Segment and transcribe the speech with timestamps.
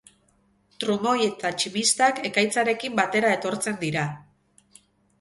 [0.83, 4.11] Trumoi eta tximistak ekaitzarekin batera etortzen dira.